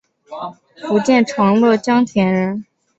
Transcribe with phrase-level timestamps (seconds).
[0.81, 2.65] 福建长乐江田人。